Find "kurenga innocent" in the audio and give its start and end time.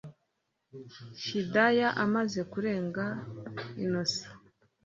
2.51-4.29